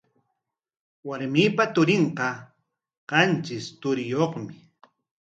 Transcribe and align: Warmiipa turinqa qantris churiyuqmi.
Warmiipa 1.07 1.63
turinqa 1.73 2.29
qantris 3.09 3.65
churiyuqmi. 3.81 4.53